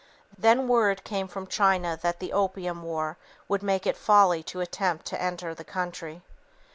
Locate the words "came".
1.03-1.27